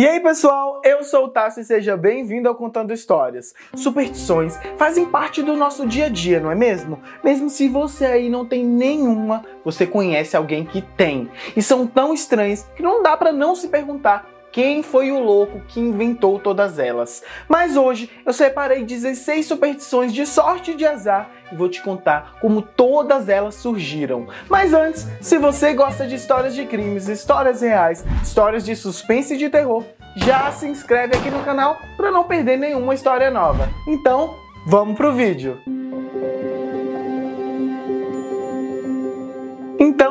E 0.00 0.08
aí, 0.08 0.18
pessoal, 0.18 0.80
eu 0.82 1.04
sou 1.04 1.26
o 1.26 1.28
Tassi 1.28 1.60
e 1.60 1.64
seja 1.64 1.94
bem-vindo 1.94 2.48
ao 2.48 2.54
Contando 2.54 2.90
Histórias. 2.90 3.54
Superstições 3.74 4.58
fazem 4.78 5.04
parte 5.04 5.42
do 5.42 5.54
nosso 5.54 5.86
dia 5.86 6.06
a 6.06 6.08
dia, 6.08 6.40
não 6.40 6.50
é 6.50 6.54
mesmo? 6.54 7.02
Mesmo 7.22 7.50
se 7.50 7.68
você 7.68 8.06
aí 8.06 8.30
não 8.30 8.46
tem 8.46 8.64
nenhuma, 8.64 9.44
você 9.62 9.86
conhece 9.86 10.34
alguém 10.34 10.64
que 10.64 10.80
tem. 10.80 11.30
E 11.54 11.62
são 11.62 11.86
tão 11.86 12.14
estranhas 12.14 12.66
que 12.74 12.82
não 12.82 13.02
dá 13.02 13.14
para 13.14 13.30
não 13.30 13.54
se 13.54 13.68
perguntar 13.68 14.26
quem 14.52 14.82
foi 14.82 15.10
o 15.10 15.18
louco 15.18 15.60
que 15.68 15.80
inventou 15.80 16.38
todas 16.38 16.78
elas. 16.78 17.22
Mas 17.48 17.76
hoje 17.76 18.10
eu 18.24 18.32
separei 18.32 18.84
16 18.84 19.46
superstições 19.46 20.12
de 20.12 20.26
sorte 20.26 20.72
e 20.72 20.76
de 20.76 20.86
azar 20.86 21.30
e 21.50 21.54
vou 21.54 21.68
te 21.68 21.82
contar 21.82 22.36
como 22.40 22.62
todas 22.62 23.28
elas 23.28 23.54
surgiram. 23.56 24.28
Mas 24.48 24.72
antes, 24.72 25.06
se 25.20 25.38
você 25.38 25.72
gosta 25.72 26.06
de 26.06 26.14
histórias 26.14 26.54
de 26.54 26.64
crimes, 26.66 27.08
histórias 27.08 27.62
reais, 27.62 28.04
histórias 28.22 28.64
de 28.64 28.74
suspense 28.76 29.34
e 29.34 29.38
de 29.38 29.48
terror, 29.48 29.84
já 30.16 30.50
se 30.52 30.66
inscreve 30.66 31.16
aqui 31.16 31.30
no 31.30 31.42
canal 31.44 31.78
para 31.96 32.10
não 32.10 32.24
perder 32.24 32.56
nenhuma 32.56 32.94
história 32.94 33.30
nova. 33.30 33.68
Então, 33.86 34.34
vamos 34.66 34.96
pro 34.96 35.12
vídeo. 35.12 35.58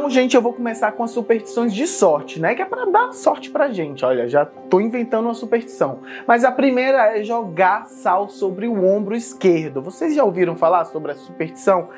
Então, 0.10 0.22
gente, 0.24 0.36
eu 0.36 0.42
vou 0.42 0.54
começar 0.54 0.92
com 0.94 1.04
as 1.04 1.12
superstições 1.12 1.72
de 1.72 1.86
sorte, 1.86 2.40
né? 2.40 2.56
Que 2.56 2.64
é 2.64 2.66
para 2.66 2.86
dar 2.86 3.14
sorte 3.14 3.52
pra 3.52 3.70
gente. 3.70 4.04
Olha, 4.04 4.28
já 4.28 4.44
tô 4.44 4.82
inventando 4.82 5.26
uma 5.26 5.36
superstição. 5.36 6.00
Mas 6.26 6.44
a 6.44 6.52
primeira 6.52 7.16
é 7.16 7.24
jogar 7.24 7.86
sal 7.86 8.28
sobre 8.28 8.68
o 8.68 8.84
ombro 8.84 9.16
esquerdo. 9.16 9.84
Vocês 9.84 10.16
já 10.16 10.24
ouviram 10.24 10.56
falar 10.56 10.86
sobre 10.86 11.12
a 11.12 11.16
superstição? 11.16 11.90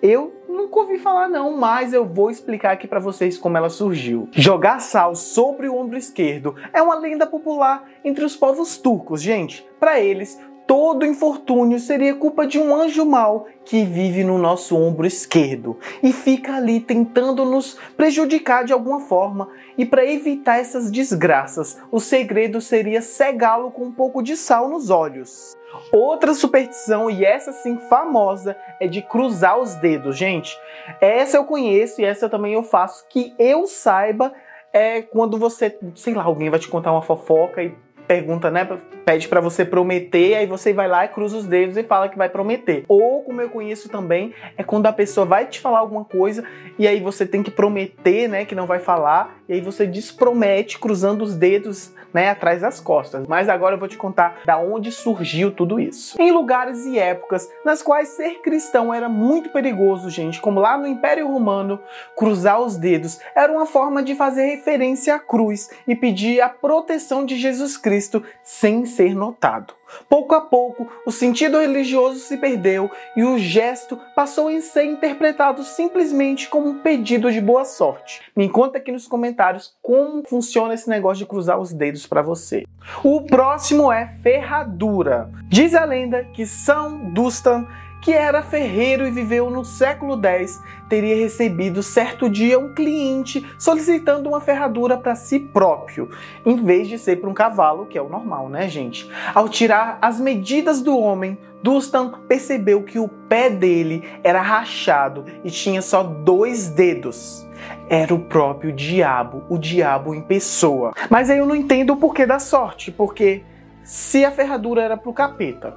Eu 0.00 0.32
nunca 0.48 0.78
ouvi 0.78 0.96
falar 0.96 1.28
não, 1.28 1.56
mas 1.56 1.92
eu 1.92 2.04
vou 2.04 2.30
explicar 2.30 2.70
aqui 2.70 2.86
para 2.86 3.00
vocês 3.00 3.36
como 3.36 3.56
ela 3.56 3.68
surgiu. 3.68 4.28
Jogar 4.30 4.78
sal 4.78 5.16
sobre 5.16 5.68
o 5.68 5.74
ombro 5.74 5.98
esquerdo 5.98 6.54
é 6.72 6.80
uma 6.80 6.94
lenda 6.94 7.26
popular 7.26 7.82
entre 8.04 8.24
os 8.24 8.36
povos 8.36 8.78
turcos, 8.78 9.20
gente. 9.20 9.66
Para 9.80 9.98
eles, 9.98 10.40
todo 10.66 11.06
infortúnio 11.06 11.78
seria 11.78 12.14
culpa 12.14 12.46
de 12.46 12.58
um 12.58 12.74
anjo 12.74 13.04
mau 13.04 13.46
que 13.64 13.84
vive 13.84 14.24
no 14.24 14.36
nosso 14.36 14.76
ombro 14.76 15.06
esquerdo 15.06 15.78
e 16.02 16.12
fica 16.12 16.56
ali 16.56 16.80
tentando 16.80 17.44
nos 17.44 17.78
prejudicar 17.96 18.64
de 18.64 18.72
alguma 18.72 19.00
forma. 19.00 19.48
E 19.78 19.86
para 19.86 20.04
evitar 20.04 20.58
essas 20.58 20.90
desgraças, 20.90 21.78
o 21.90 22.00
segredo 22.00 22.60
seria 22.60 23.00
cegá-lo 23.00 23.70
com 23.70 23.84
um 23.84 23.92
pouco 23.92 24.22
de 24.22 24.36
sal 24.36 24.68
nos 24.68 24.90
olhos. 24.90 25.56
Outra 25.92 26.32
superstição, 26.32 27.10
e 27.10 27.24
essa 27.24 27.52
sim 27.52 27.78
famosa, 27.88 28.56
é 28.80 28.86
de 28.86 29.02
cruzar 29.02 29.58
os 29.58 29.74
dedos, 29.74 30.16
gente. 30.16 30.56
Essa 31.00 31.36
eu 31.36 31.44
conheço 31.44 32.00
e 32.00 32.04
essa 32.04 32.28
também 32.28 32.54
eu 32.54 32.62
faço. 32.62 33.04
Que 33.08 33.34
eu 33.38 33.66
saiba, 33.66 34.32
é 34.72 35.02
quando 35.02 35.38
você, 35.38 35.78
sei 35.94 36.14
lá, 36.14 36.24
alguém 36.24 36.50
vai 36.50 36.58
te 36.58 36.68
contar 36.68 36.92
uma 36.92 37.02
fofoca 37.02 37.62
e 37.62 37.74
pergunta, 38.06 38.50
né? 38.50 38.66
Pede 39.04 39.28
para 39.28 39.40
você 39.40 39.64
prometer, 39.64 40.34
aí 40.34 40.46
você 40.46 40.72
vai 40.72 40.88
lá 40.88 41.04
e 41.04 41.08
cruza 41.08 41.36
os 41.36 41.46
dedos 41.46 41.76
e 41.76 41.82
fala 41.82 42.08
que 42.08 42.18
vai 42.18 42.28
prometer. 42.28 42.84
Ou, 42.88 43.22
como 43.22 43.40
eu 43.40 43.48
conheço 43.48 43.88
também, 43.88 44.32
é 44.56 44.62
quando 44.62 44.86
a 44.86 44.92
pessoa 44.92 45.26
vai 45.26 45.46
te 45.46 45.60
falar 45.60 45.80
alguma 45.80 46.04
coisa 46.04 46.44
e 46.78 46.86
aí 46.86 47.00
você 47.00 47.26
tem 47.26 47.42
que 47.42 47.50
prometer, 47.50 48.28
né, 48.28 48.44
que 48.44 48.54
não 48.54 48.66
vai 48.66 48.78
falar, 48.78 49.35
e 49.48 49.54
aí 49.54 49.60
você 49.60 49.86
despromete 49.86 50.78
cruzando 50.78 51.22
os 51.22 51.34
dedos, 51.34 51.92
né, 52.12 52.30
atrás 52.30 52.62
das 52.62 52.80
costas. 52.80 53.26
Mas 53.26 53.48
agora 53.48 53.74
eu 53.74 53.78
vou 53.78 53.88
te 53.88 53.96
contar 53.96 54.40
da 54.44 54.56
onde 54.58 54.90
surgiu 54.90 55.50
tudo 55.50 55.78
isso. 55.78 56.20
Em 56.20 56.32
lugares 56.32 56.84
e 56.86 56.98
épocas 56.98 57.48
nas 57.64 57.82
quais 57.82 58.08
ser 58.10 58.40
cristão 58.40 58.92
era 58.92 59.08
muito 59.08 59.50
perigoso, 59.50 60.08
gente, 60.08 60.40
como 60.40 60.60
lá 60.60 60.78
no 60.78 60.86
Império 60.86 61.28
Romano, 61.28 61.78
cruzar 62.16 62.60
os 62.60 62.76
dedos 62.76 63.20
era 63.34 63.52
uma 63.52 63.66
forma 63.66 64.02
de 64.02 64.14
fazer 64.14 64.46
referência 64.46 65.14
à 65.14 65.18
cruz 65.18 65.70
e 65.86 65.94
pedir 65.94 66.40
a 66.40 66.48
proteção 66.48 67.24
de 67.24 67.36
Jesus 67.36 67.76
Cristo 67.76 68.22
sem 68.42 68.86
ser 68.86 69.14
notado. 69.14 69.74
Pouco 70.08 70.34
a 70.34 70.40
pouco, 70.40 70.88
o 71.06 71.10
sentido 71.10 71.58
religioso 71.58 72.18
se 72.20 72.36
perdeu 72.36 72.90
e 73.16 73.24
o 73.24 73.38
gesto 73.38 73.98
passou 74.14 74.48
a 74.48 74.60
ser 74.60 74.84
interpretado 74.84 75.62
simplesmente 75.62 76.48
como 76.48 76.68
um 76.68 76.78
pedido 76.78 77.30
de 77.30 77.40
boa 77.40 77.64
sorte. 77.64 78.22
Me 78.34 78.48
conta 78.48 78.78
aqui 78.78 78.92
nos 78.92 79.06
comentários 79.06 79.74
como 79.82 80.22
funciona 80.28 80.74
esse 80.74 80.88
negócio 80.88 81.24
de 81.24 81.30
cruzar 81.30 81.58
os 81.58 81.72
dedos 81.72 82.06
para 82.06 82.22
você. 82.22 82.64
O 83.02 83.22
próximo 83.22 83.92
é 83.92 84.06
ferradura. 84.22 85.30
Diz 85.48 85.74
a 85.74 85.84
lenda 85.84 86.24
que 86.24 86.46
São 86.46 87.12
Dustan 87.12 87.66
que 88.06 88.12
era 88.12 88.40
ferreiro 88.40 89.04
e 89.04 89.10
viveu 89.10 89.50
no 89.50 89.64
século 89.64 90.16
X, 90.24 90.62
teria 90.88 91.16
recebido 91.16 91.82
certo 91.82 92.30
dia 92.30 92.56
um 92.56 92.72
cliente 92.72 93.44
solicitando 93.58 94.28
uma 94.28 94.40
ferradura 94.40 94.96
para 94.96 95.16
si 95.16 95.40
próprio, 95.40 96.08
em 96.44 96.54
vez 96.54 96.86
de 96.86 97.00
ser 97.00 97.16
para 97.16 97.28
um 97.28 97.34
cavalo, 97.34 97.84
que 97.84 97.98
é 97.98 98.00
o 98.00 98.08
normal, 98.08 98.48
né, 98.48 98.68
gente? 98.68 99.10
Ao 99.34 99.48
tirar 99.48 99.98
as 100.00 100.20
medidas 100.20 100.80
do 100.80 100.96
homem, 100.96 101.36
Dustan 101.60 102.12
percebeu 102.28 102.84
que 102.84 102.96
o 102.96 103.08
pé 103.08 103.50
dele 103.50 104.04
era 104.22 104.40
rachado 104.40 105.24
e 105.42 105.50
tinha 105.50 105.82
só 105.82 106.04
dois 106.04 106.68
dedos. 106.68 107.44
Era 107.88 108.14
o 108.14 108.20
próprio 108.20 108.70
diabo, 108.70 109.42
o 109.48 109.58
diabo 109.58 110.14
em 110.14 110.22
pessoa. 110.22 110.92
Mas 111.10 111.28
aí 111.28 111.38
eu 111.38 111.46
não 111.46 111.56
entendo 111.56 111.94
o 111.94 111.96
porquê 111.96 112.24
da 112.24 112.38
sorte, 112.38 112.92
porque 112.92 113.42
se 113.82 114.24
a 114.24 114.30
ferradura 114.30 114.80
era 114.80 114.96
para 114.96 115.10
o 115.10 115.12
capeta, 115.12 115.76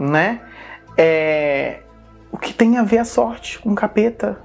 né? 0.00 0.40
É... 0.96 1.80
O 2.30 2.38
que 2.38 2.52
tem 2.52 2.76
a 2.76 2.82
ver 2.82 2.98
a 2.98 3.04
sorte 3.04 3.58
com 3.58 3.74
capeta? 3.74 4.38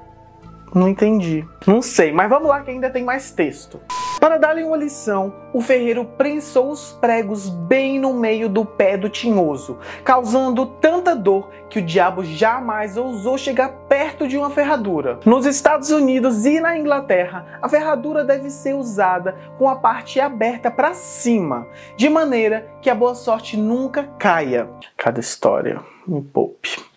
Não 0.73 0.87
entendi. 0.87 1.45
Não 1.67 1.81
sei, 1.81 2.11
mas 2.11 2.29
vamos 2.29 2.47
lá 2.47 2.61
que 2.61 2.71
ainda 2.71 2.89
tem 2.89 3.03
mais 3.03 3.31
texto. 3.31 3.79
Para 4.21 4.37
dar-lhe 4.37 4.63
uma 4.63 4.77
lição, 4.77 5.33
o 5.51 5.61
ferreiro 5.61 6.05
prensou 6.05 6.69
os 6.69 6.91
pregos 7.01 7.49
bem 7.49 7.99
no 7.99 8.13
meio 8.13 8.47
do 8.47 8.63
pé 8.63 8.95
do 8.95 9.09
tinhoso, 9.09 9.79
causando 10.03 10.67
tanta 10.67 11.15
dor 11.15 11.49
que 11.67 11.79
o 11.79 11.81
diabo 11.81 12.23
jamais 12.23 12.97
ousou 12.97 13.35
chegar 13.35 13.69
perto 13.89 14.27
de 14.27 14.37
uma 14.37 14.51
ferradura. 14.51 15.19
Nos 15.25 15.47
Estados 15.47 15.89
Unidos 15.89 16.45
e 16.45 16.59
na 16.59 16.77
Inglaterra, 16.77 17.57
a 17.63 17.67
ferradura 17.67 18.23
deve 18.23 18.51
ser 18.51 18.75
usada 18.75 19.35
com 19.57 19.67
a 19.67 19.75
parte 19.75 20.19
aberta 20.19 20.69
para 20.69 20.93
cima, 20.93 21.65
de 21.97 22.07
maneira 22.07 22.69
que 22.79 22.91
a 22.91 22.95
boa 22.95 23.15
sorte 23.15 23.57
nunca 23.57 24.03
caia. 24.19 24.69
Cada 24.95 25.19
história 25.19 25.81
me 26.07 26.21
poupe. 26.21 26.90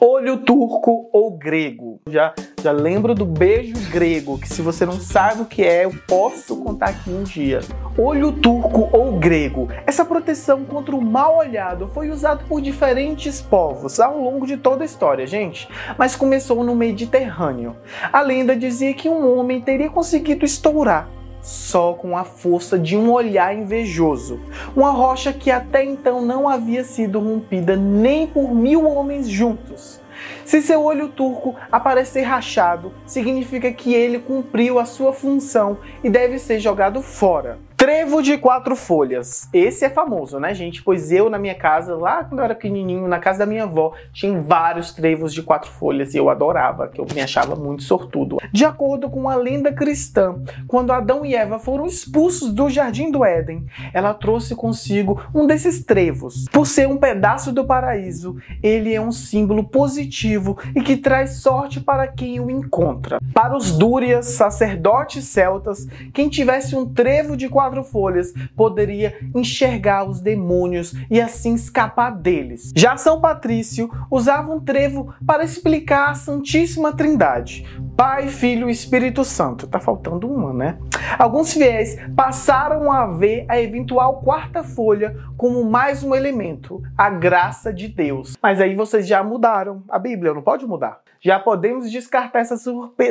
Olho 0.00 0.36
turco 0.38 1.10
ou 1.12 1.32
grego. 1.32 2.00
Já, 2.08 2.32
já 2.62 2.70
lembro 2.70 3.16
do 3.16 3.24
beijo 3.24 3.74
grego, 3.90 4.38
que 4.38 4.48
se 4.48 4.62
você 4.62 4.86
não 4.86 5.00
sabe 5.00 5.42
o 5.42 5.44
que 5.44 5.64
é, 5.64 5.86
eu 5.86 5.92
posso 6.06 6.56
contar 6.62 6.90
aqui 6.90 7.10
um 7.10 7.24
dia. 7.24 7.58
Olho 7.98 8.30
turco 8.30 8.88
ou 8.92 9.18
grego. 9.18 9.68
Essa 9.84 10.04
proteção 10.04 10.64
contra 10.64 10.94
o 10.94 11.02
mal 11.02 11.38
olhado 11.38 11.88
foi 11.88 12.10
usada 12.10 12.44
por 12.48 12.60
diferentes 12.60 13.42
povos 13.42 13.98
ao 13.98 14.16
longo 14.16 14.46
de 14.46 14.56
toda 14.56 14.84
a 14.84 14.86
história, 14.86 15.26
gente. 15.26 15.68
Mas 15.98 16.14
começou 16.14 16.62
no 16.62 16.76
Mediterrâneo. 16.76 17.76
A 18.12 18.20
lenda 18.20 18.54
dizia 18.54 18.94
que 18.94 19.08
um 19.08 19.36
homem 19.36 19.60
teria 19.60 19.90
conseguido 19.90 20.44
estourar 20.44 21.10
só 21.42 21.92
com 21.92 22.16
a 22.16 22.24
força 22.24 22.78
de 22.78 22.96
um 22.96 23.10
olhar 23.12 23.56
invejoso. 23.56 24.40
Uma 24.76 24.90
rocha 24.90 25.32
que 25.32 25.50
até 25.50 25.84
então 25.84 26.22
não 26.22 26.48
havia 26.48 26.84
sido 26.84 27.20
rompida 27.20 27.76
nem 27.76 28.26
por 28.26 28.54
mil 28.54 28.88
homens 28.88 29.28
juntos. 29.28 30.00
Se 30.44 30.60
seu 30.62 30.82
olho 30.82 31.08
turco 31.08 31.54
aparecer 31.70 32.22
rachado, 32.22 32.92
significa 33.06 33.72
que 33.72 33.94
ele 33.94 34.18
cumpriu 34.18 34.78
a 34.78 34.84
sua 34.84 35.12
função 35.12 35.78
e 36.02 36.10
deve 36.10 36.38
ser 36.38 36.58
jogado 36.58 37.02
fora. 37.02 37.67
Trevo 37.88 38.20
de 38.20 38.36
quatro 38.36 38.76
folhas. 38.76 39.48
Esse 39.50 39.86
é 39.86 39.88
famoso, 39.88 40.38
né, 40.38 40.52
gente? 40.52 40.82
Pois 40.82 41.10
eu, 41.10 41.30
na 41.30 41.38
minha 41.38 41.54
casa, 41.54 41.96
lá 41.96 42.22
quando 42.22 42.40
eu 42.40 42.44
era 42.44 42.54
pequenininho, 42.54 43.08
na 43.08 43.18
casa 43.18 43.38
da 43.38 43.46
minha 43.46 43.62
avó, 43.62 43.94
tinha 44.12 44.38
vários 44.42 44.92
trevos 44.92 45.32
de 45.32 45.42
quatro 45.42 45.70
folhas 45.70 46.12
e 46.12 46.18
eu 46.18 46.28
adorava, 46.28 46.88
que 46.88 47.00
eu 47.00 47.06
me 47.14 47.22
achava 47.22 47.56
muito 47.56 47.82
sortudo. 47.82 48.36
De 48.52 48.66
acordo 48.66 49.08
com 49.08 49.26
a 49.26 49.36
lenda 49.36 49.72
cristã, 49.72 50.38
quando 50.66 50.92
Adão 50.92 51.24
e 51.24 51.34
Eva 51.34 51.58
foram 51.58 51.86
expulsos 51.86 52.52
do 52.52 52.68
jardim 52.68 53.10
do 53.10 53.24
Éden, 53.24 53.64
ela 53.94 54.12
trouxe 54.12 54.54
consigo 54.54 55.22
um 55.34 55.46
desses 55.46 55.82
trevos. 55.82 56.44
Por 56.52 56.66
ser 56.66 56.86
um 56.86 56.98
pedaço 56.98 57.52
do 57.52 57.64
paraíso, 57.64 58.36
ele 58.62 58.92
é 58.92 59.00
um 59.00 59.10
símbolo 59.10 59.64
positivo 59.64 60.58
e 60.76 60.82
que 60.82 60.94
traz 60.94 61.40
sorte 61.40 61.80
para 61.80 62.06
quem 62.06 62.38
o 62.38 62.50
encontra. 62.50 63.18
Para 63.32 63.56
os 63.56 63.72
dúrias, 63.72 64.26
sacerdotes 64.26 65.24
celtas, 65.24 65.88
quem 66.12 66.28
tivesse 66.28 66.76
um 66.76 66.84
trevo 66.84 67.34
de 67.34 67.48
quatro 67.48 67.77
quatro 67.78 67.82
folhas 67.84 68.32
poderia 68.56 69.14
enxergar 69.34 70.04
os 70.04 70.20
demônios 70.20 70.94
e 71.10 71.20
assim 71.20 71.54
escapar 71.54 72.10
deles. 72.10 72.72
Já 72.74 72.96
São 72.96 73.20
Patrício 73.20 73.90
usava 74.10 74.52
um 74.52 74.60
trevo 74.60 75.14
para 75.26 75.44
explicar 75.44 76.10
a 76.10 76.14
Santíssima 76.14 76.92
Trindade. 76.92 77.64
Pai, 77.96 78.28
Filho 78.28 78.68
e 78.68 78.72
Espírito 78.72 79.24
Santo. 79.24 79.66
Tá 79.66 79.80
faltando 79.80 80.30
uma, 80.30 80.52
né? 80.52 80.78
Alguns 81.18 81.52
fiéis 81.52 81.98
passaram 82.16 82.90
a 82.90 83.06
ver 83.06 83.44
a 83.48 83.60
eventual 83.60 84.20
quarta 84.20 84.62
folha 84.62 85.16
como 85.36 85.64
mais 85.64 86.02
um 86.02 86.14
elemento, 86.14 86.82
a 86.96 87.10
graça 87.10 87.72
de 87.72 87.88
Deus. 87.88 88.36
Mas 88.42 88.60
aí 88.60 88.74
vocês 88.74 89.06
já 89.06 89.22
mudaram 89.22 89.82
a 89.88 89.98
Bíblia, 89.98 90.34
não 90.34 90.42
pode 90.42 90.66
mudar. 90.66 91.00
Já 91.20 91.40
podemos 91.40 91.90
descartar 91.90 92.40
essa 92.40 92.56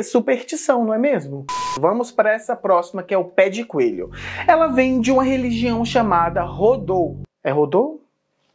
superstição, 0.02 0.82
não 0.84 0.94
é 0.94 0.98
mesmo? 0.98 1.44
Vamos 1.78 2.10
para 2.10 2.32
essa 2.32 2.56
próxima 2.56 3.02
que 3.02 3.12
é 3.12 3.18
o 3.18 3.24
pé 3.24 3.50
de 3.50 3.64
coelho. 3.64 4.10
Ela 4.46 4.57
vem 4.66 5.00
de 5.00 5.12
uma 5.12 5.22
religião 5.22 5.84
chamada 5.84 6.42
Rodou. 6.42 7.20
É 7.44 7.52
Rodou? 7.52 8.00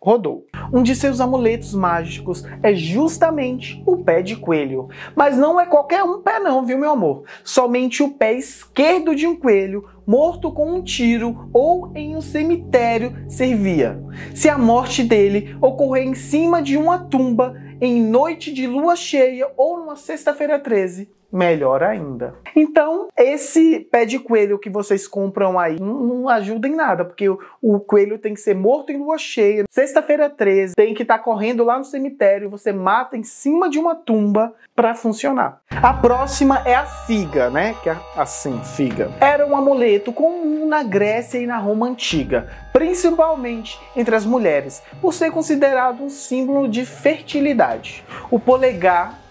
rodou. 0.04 0.46
Um 0.74 0.84
de 0.84 0.94
seus 0.98 1.22
amuletos 1.22 1.74
mágicos 1.74 2.44
é 2.62 2.76
justamente 2.76 3.82
o 3.86 3.96
pé 3.96 4.22
de 4.22 4.36
coelho. 4.36 4.90
Mas 5.16 5.38
não 5.38 5.58
é 5.58 5.66
qualquer 5.66 6.04
um 6.04 6.22
pé 6.22 6.40
não, 6.42 6.66
viu 6.66 6.78
meu 6.78 6.92
amor? 6.92 7.24
Somente 7.42 8.04
o 8.04 8.12
pé 8.12 8.34
esquerdo 8.34 9.16
de 9.16 9.26
um 9.26 9.34
coelho 9.34 9.88
morto 10.06 10.52
com 10.52 10.74
um 10.74 10.84
tiro 10.84 11.50
ou 11.54 11.90
em 11.96 12.18
um 12.18 12.22
cemitério 12.22 13.16
servia. 13.30 13.98
Se 14.36 14.50
a 14.50 14.58
morte 14.58 15.04
dele 15.04 15.56
ocorrer 15.62 16.06
em 16.06 16.16
cima 16.16 16.62
de 16.62 16.76
uma 16.76 17.00
tumba 17.00 17.56
em 17.80 18.02
noite 18.02 18.54
de 18.54 18.68
lua 18.68 18.98
cheia 18.98 19.50
ou 19.56 19.78
numa 19.78 19.96
sexta-feira 19.96 20.60
13, 20.60 21.10
melhor 21.34 21.82
ainda. 21.82 22.36
Então, 22.56 23.08
esse 23.18 23.80
pé 23.92 24.06
de 24.06 24.20
coelho 24.20 24.60
que 24.60 24.70
vocês 24.70 25.08
compram 25.08 25.60
aí 25.60 25.80
não, 25.80 26.04
não 26.04 26.30
ajuda 26.30 26.68
em 26.68 26.76
nada, 26.76 27.04
porque 27.04 27.28
o, 27.28 27.40
o, 27.60 27.80
coelho 27.80 28.20
tem 28.20 28.36
que 28.36 28.40
ser 28.40 28.54
morto 28.54 28.92
em 28.92 28.98
lua 28.98 29.18
cheia. 29.18 29.64
Sexta-feira 29.70 30.30
13, 30.30 30.76
tem 30.76 30.94
que 30.94 31.02
estar 31.02 31.18
tá 31.18 31.24
correndo 31.24 31.64
lá 31.64 31.80
no 31.80 31.84
cemitério, 31.84 32.50
você 32.50 32.72
mata 32.72 33.18
em 33.18 33.24
cima 33.24 33.68
de 33.68 33.80
uma 33.80 33.96
tumba 33.96 34.54
para 34.76 34.94
funcionar. 34.94 35.60
A 35.70 35.94
próxima 35.94 36.62
é 36.66 36.76
a 36.76 36.86
figa, 36.86 37.50
né? 37.50 37.76
Que 37.82 37.90
é 37.90 37.98
assim, 38.16 38.62
figa. 38.64 39.12
Era 39.20 39.46
um 39.46 39.56
amuleto 39.56 40.14
comum 40.14 40.68
na 40.68 40.84
Grécia 40.84 41.40
e 41.40 41.48
na 41.48 41.58
Roma 41.58 41.88
antiga, 41.88 42.48
principalmente 42.72 43.80
entre 43.96 44.16
as 44.16 44.26
mulheres, 44.26 44.84
por 45.02 45.14
ser 45.14 45.32
considerado 45.32 46.04
um 46.04 46.10
símbolo 46.10 46.68
de 46.68 46.86
fertilidade. 46.86 48.04
O 48.30 48.40
polegar 48.40 49.23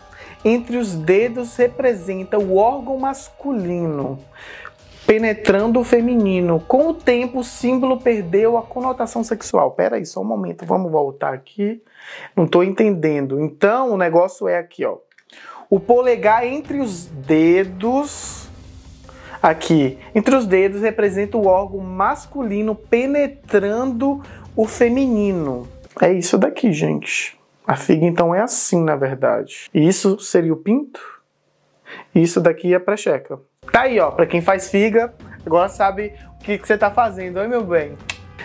entre 0.45 0.77
os 0.77 0.95
dedos 0.95 1.57
representa 1.57 2.39
o 2.39 2.57
órgão 2.57 2.99
masculino, 2.99 4.19
penetrando 5.07 5.81
o 5.81 5.85
feminino. 5.85 6.61
Com 6.67 6.89
o 6.89 6.95
tempo, 6.95 7.41
o 7.41 7.45
símbolo 7.45 8.01
perdeu 8.01 8.57
a 8.57 8.63
conotação 8.63 9.23
sexual. 9.23 9.73
Pera 9.73 9.97
aí, 9.97 10.07
só 10.07 10.21
um 10.21 10.25
momento, 10.25 10.65
vamos 10.65 10.91
voltar 10.91 11.33
aqui. 11.33 11.83
Não 12.37 12.45
estou 12.45 12.65
entendendo. 12.65 13.41
Então, 13.41 13.93
o 13.93 13.97
negócio 13.97 14.49
é 14.49 14.59
aqui, 14.59 14.85
ó. 14.85 14.97
O 15.71 15.81
polegar 15.81 16.47
entre 16.47 16.81
os 16.81 17.07
dedos 17.07 18.49
aqui, 19.43 19.99
entre 20.15 20.37
os 20.37 20.47
dedos 20.47 20.83
representa 20.83 21.37
o 21.39 21.47
órgão 21.47 21.81
masculino 21.81 22.75
penetrando 22.75 24.23
o 24.55 24.67
feminino. 24.67 25.67
É 26.01 26.13
isso 26.13 26.39
daqui, 26.39 26.73
gente. 26.73 27.39
A 27.67 27.77
figa 27.77 28.05
então 28.05 28.35
é 28.35 28.41
assim, 28.41 28.83
na 28.83 28.97
verdade. 28.97 29.71
E 29.73 29.87
isso 29.87 30.19
seria 30.19 30.53
o 30.53 30.57
pinto? 30.57 31.01
E 32.15 32.23
isso 32.23 32.41
daqui 32.41 32.73
é 32.73 32.77
a 32.77 32.81
precheca. 32.81 33.39
Tá 33.71 33.83
aí, 33.83 34.01
ó, 34.01 34.11
para 34.11 34.27
quem 34.27 34.41
faz 34.41 34.69
figa, 34.71 35.15
agora 35.47 35.69
sabe 35.69 36.13
o 36.41 36.45
que, 36.45 36.59
você 36.59 36.77
tá 36.77 36.91
fazendo, 36.91 37.39
oi 37.39 37.47
meu 37.47 37.65
bem. 37.65 37.97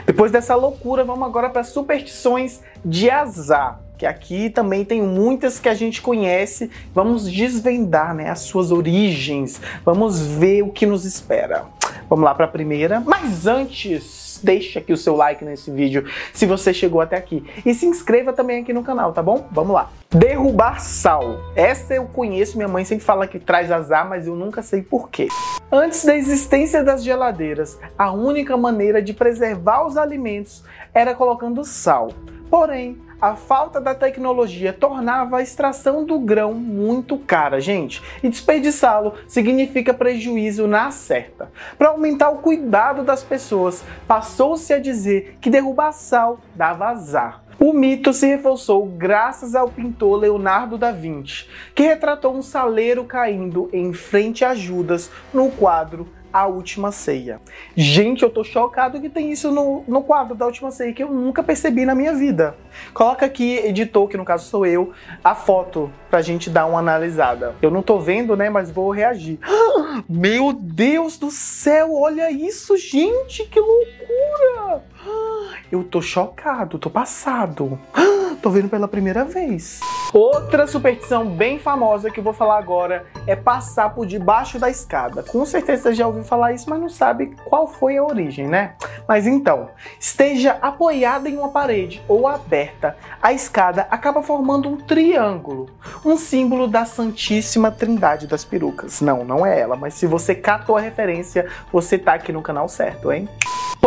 Depois 0.06 0.32
dessa 0.32 0.56
loucura, 0.56 1.04
vamos 1.04 1.28
agora 1.28 1.50
para 1.50 1.64
superstições 1.64 2.62
de 2.86 3.10
azar 3.10 3.82
que 3.98 4.06
aqui 4.06 4.50
também 4.50 4.86
tem 4.86 5.02
muitas 5.02 5.60
que 5.60 5.68
a 5.68 5.74
gente 5.74 6.02
conhece. 6.02 6.70
Vamos 6.94 7.30
desvendar 7.30 8.14
né, 8.14 8.30
as 8.30 8.42
suas 8.42 8.72
origens, 8.72 9.60
vamos 9.84 10.22
ver 10.22 10.62
o 10.62 10.72
que 10.72 10.86
nos 10.86 11.04
espera. 11.04 11.66
Vamos 12.08 12.24
lá 12.24 12.36
para 12.36 12.46
a 12.46 12.50
primeira, 12.50 13.00
mas 13.00 13.48
antes 13.48 14.27
deixe 14.44 14.80
aqui 14.80 14.94
o 14.94 14.98
seu 14.98 15.16
like 15.16 15.44
nesse 15.44 15.72
vídeo 15.72 16.06
se 16.34 16.46
você 16.46 16.74
chegou 16.74 17.02
até 17.02 17.18
aqui. 17.18 17.44
E 17.66 17.74
se 17.74 17.86
inscreva 17.86 18.34
também 18.34 18.62
aqui 18.62 18.74
no 18.74 18.84
canal, 18.84 19.14
tá 19.14 19.22
bom? 19.22 19.48
Vamos 19.52 19.74
lá. 19.74 19.90
Derrubar 20.10 20.80
sal. 20.80 21.40
Essa 21.56 21.96
eu 21.96 22.06
conheço, 22.06 22.58
minha 22.58 22.68
mãe 22.68 22.86
sempre 22.86 23.04
fala 23.04 23.28
que 23.28 23.40
traz 23.40 23.72
azar, 23.72 24.08
mas 24.08 24.28
eu 24.28 24.36
nunca 24.36 24.62
sei 24.62 24.82
porquê. 24.82 25.28
Antes 25.72 26.06
da 26.06 26.16
existência 26.16 26.84
das 26.84 27.04
geladeiras, 27.04 27.80
a 27.98 28.12
única 28.12 28.56
maneira 28.56 29.02
de 29.02 29.14
preservar 29.14 29.86
os 29.86 29.98
alimentos 29.98 30.64
era 30.94 31.14
colocando 31.14 31.64
sal. 31.64 32.10
Porém, 32.50 32.98
a 33.22 33.36
falta 33.36 33.82
da 33.82 33.96
tecnologia 33.96 34.72
tornava 34.72 35.38
a 35.38 35.42
extração 35.42 36.06
do 36.06 36.20
grão 36.20 36.54
muito 36.54 37.18
cara, 37.18 37.60
gente, 37.60 38.02
e 38.22 38.30
desperdiçá-lo 38.30 39.14
significa 39.28 39.94
prejuízo 39.94 40.68
na 40.68 40.92
certa. 40.92 41.52
Para 41.78 41.90
aumentar 41.90 42.30
o 42.30 42.38
cuidado 42.38 43.04
das 43.04 43.24
pessoas, 43.24 43.84
passou-se 44.08 44.72
a 44.72 44.80
dizer 44.80 45.38
que 45.42 45.50
derrubar 45.50 45.92
sal 45.92 46.40
dava 46.56 46.90
azar. 46.90 47.44
O 47.60 47.74
mito 47.74 48.14
se 48.14 48.28
reforçou 48.28 48.86
graças 48.86 49.56
ao 49.56 49.68
pintor 49.68 50.20
Leonardo 50.20 50.78
da 50.78 50.92
Vinci, 50.92 51.48
que 51.74 51.82
retratou 51.82 52.36
um 52.36 52.44
saleiro 52.44 53.04
caindo 53.04 53.68
em 53.74 53.94
frente 53.94 54.46
a 54.46 54.54
Judas 54.54 55.10
no 55.34 55.50
quadro 55.50 56.08
a 56.38 56.46
Última 56.46 56.92
Ceia. 56.92 57.42
Gente, 57.76 58.22
eu 58.22 58.30
tô 58.30 58.44
chocado 58.44 59.02
que 59.02 59.10
tem 59.10 59.32
isso 59.32 59.52
no, 59.52 59.84
no 59.88 60.04
quadro 60.04 60.36
da 60.36 60.46
Última 60.46 60.70
Ceia, 60.70 60.94
que 60.94 61.02
eu 61.02 61.12
nunca 61.12 61.42
percebi 61.42 61.84
na 61.84 61.96
minha 61.96 62.14
vida. 62.14 62.56
Coloca 62.94 63.26
aqui, 63.26 63.58
editor, 63.58 64.08
que 64.08 64.18
no 64.18 64.24
caso 64.24 64.46
sou 64.46 64.64
eu, 64.64 64.92
a 65.24 65.34
foto 65.34 65.92
pra 66.12 66.22
gente 66.22 66.48
dar 66.48 66.68
uma 66.68 66.78
analisada. 66.78 67.56
Eu 67.60 67.72
não 67.72 67.82
tô 67.82 68.00
vendo, 68.00 68.38
né, 68.38 68.52
mas 68.52 68.70
vou 68.70 68.92
reagir. 68.92 69.40
Meu 70.08 70.54
Deus 70.54 71.18
do 71.18 71.32
céu, 71.32 71.96
olha 71.96 72.30
isso, 72.32 72.78
gente, 72.78 73.44
que 73.46 73.60
loucura! 73.60 74.84
Eu 75.72 75.84
tô 75.84 76.02
chocado, 76.02 76.78
tô 76.78 76.90
passado. 76.90 77.80
Tô 78.42 78.50
vendo 78.50 78.70
pela 78.70 78.88
primeira 78.88 79.26
vez. 79.26 79.80
Outra 80.14 80.66
superstição 80.68 81.26
bem 81.26 81.60
famosa 81.60 82.10
que 82.10 82.20
eu 82.20 82.24
vou 82.24 82.34
falar 82.34 82.58
agora 82.58 83.06
é 83.26 83.36
passar 83.36 83.94
por 83.94 84.06
debaixo 84.06 84.58
da 84.58 84.70
escada. 84.70 85.24
Com 85.24 85.46
certeza 85.46 85.84
você 85.84 85.94
já 85.94 86.08
ouviu 86.08 86.24
falar 86.24 86.54
isso, 86.54 86.70
mas 86.70 86.80
não 86.80 86.90
sabe 86.90 87.36
qual 87.46 87.68
foi 87.68 87.98
a 87.98 88.04
origem, 88.04 88.48
né? 88.48 88.76
Mas 89.08 89.28
então, 89.28 89.70
esteja 90.00 90.58
apoiada 90.62 91.28
em 91.28 91.38
uma 91.38 91.50
parede 91.50 92.02
ou 92.08 92.28
aberta, 92.28 92.96
a 93.22 93.34
escada 93.34 93.88
acaba 93.90 94.22
formando 94.22 94.70
um 94.70 94.78
triângulo, 94.78 95.70
um 96.06 96.16
símbolo 96.16 96.68
da 96.68 96.86
Santíssima 96.86 97.72
Trindade 97.72 98.28
das 98.28 98.46
Perucas. 98.46 99.02
Não, 99.02 99.26
não 99.26 99.46
é 99.46 99.60
ela, 99.60 99.76
mas 99.76 99.94
se 99.94 100.06
você 100.06 100.34
catou 100.34 100.78
a 100.78 100.82
referência, 100.82 101.48
você 101.72 101.98
tá 101.98 102.14
aqui 102.14 102.32
no 102.32 102.42
canal 102.42 102.70
certo, 102.70 103.12
hein? 103.12 103.28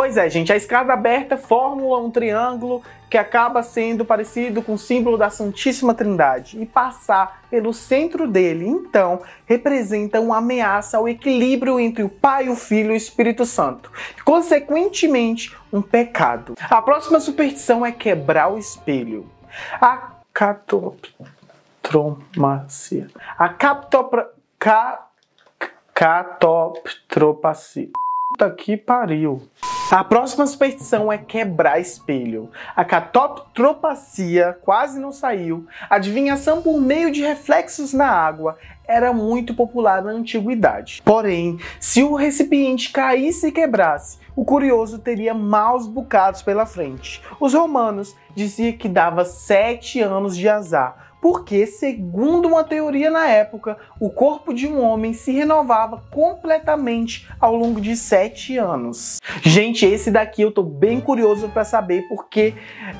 Pois 0.01 0.17
é, 0.17 0.31
gente, 0.31 0.51
a 0.51 0.57
escada 0.57 0.95
aberta 0.95 1.37
forma 1.37 1.83
um 1.99 2.11
triângulo 2.11 2.83
que 3.11 3.19
acaba 3.19 3.63
sendo 3.63 4.03
parecido 4.03 4.63
com 4.63 4.73
o 4.73 4.79
símbolo 4.79 5.19
da 5.19 5.29
Santíssima 5.29 5.93
Trindade 5.93 6.59
e 6.59 6.65
passar 6.65 7.43
pelo 7.51 7.75
centro 7.75 8.27
dele, 8.27 8.67
então, 8.67 9.21
representa 9.45 10.19
uma 10.19 10.39
ameaça 10.39 10.97
ao 10.97 11.07
equilíbrio 11.07 11.79
entre 11.79 12.03
o 12.03 12.09
Pai, 12.09 12.49
o 12.49 12.57
Filho 12.57 12.93
e 12.93 12.95
o 12.95 12.97
Espírito 12.97 13.45
Santo, 13.45 13.93
consequentemente, 14.25 15.55
um 15.71 15.83
pecado. 15.83 16.55
A 16.59 16.81
próxima 16.81 17.21
superstição 17.21 17.85
é 17.85 17.93
quebrar 17.93 18.51
o 18.51 18.57
espelho. 18.57 19.29
A 19.79 20.13
catoptromacia. 20.33 23.07
A 23.39 23.51
captopra... 23.51 24.31
Ca... 24.59 25.09
Catoptropacia. 25.93 27.91
Puta 28.31 28.51
que 28.51 28.79
pariu. 28.79 29.43
A 29.91 30.05
próxima 30.05 30.47
superstição 30.47 31.13
é 31.13 31.19
quebrar 31.19 31.81
espelho. 31.81 32.49
A 32.77 32.85
catoptropacia 32.85 34.57
quase 34.63 35.01
não 35.01 35.11
saiu. 35.11 35.67
Adivinhação 35.91 36.63
por 36.63 36.81
meio 36.81 37.11
de 37.11 37.23
reflexos 37.23 37.93
na 37.93 38.09
água 38.09 38.57
era 38.87 39.13
muito 39.13 39.53
popular 39.53 40.01
na 40.01 40.13
antiguidade. 40.13 41.03
Porém, 41.05 41.59
se 41.81 42.05
o 42.05 42.15
recipiente 42.15 42.93
caísse 42.93 43.49
e 43.49 43.53
quebrasse, 43.53 44.19
o 44.37 44.45
curioso 44.45 45.01
teria 45.01 45.35
maus 45.35 45.89
bocados 45.89 46.41
pela 46.41 46.65
frente. 46.65 47.21
Os 47.41 47.53
romanos 47.53 48.15
diziam 48.33 48.79
que 48.79 48.89
dava 48.89 49.25
sete 49.25 50.01
anos 50.01 50.37
de 50.37 50.49
azar 50.49 51.10
porque, 51.21 51.67
segundo 51.67 52.49
uma 52.49 52.65
teoria 52.65 53.11
na 53.11 53.27
época, 53.29 53.77
o 54.01 54.11
corpo 54.11 54.55
de 54.55 54.67
um 54.67 54.81
homem 54.83 55.13
se 55.13 55.33
renovava 55.33 56.03
completamente 56.11 57.29
ao 57.39 57.55
longo 57.55 57.81
de 57.81 57.97
sete 57.97 58.57
anos. 58.57 59.19
Gente, 59.43 59.85
esse 59.85 60.11
daqui 60.11 60.43
eu 60.43 60.51
tô 60.51 60.63
bem 60.63 61.01
curioso 61.01 61.49
para 61.49 61.65
saber 61.65 62.07
porque 62.09 62.55